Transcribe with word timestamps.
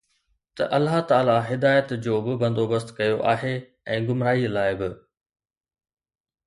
ته 0.57 0.71
الله 0.77 0.99
تعاليٰ 1.11 1.35
هدايت 1.51 1.89
جو 2.05 2.15
به 2.27 2.33
بندوبست 2.41 2.89
ڪيو 3.01 3.21
آهي 3.35 3.55
۽ 3.99 3.99
گمراهي 4.09 4.53
لاءِ 4.57 4.69
به 4.81 4.91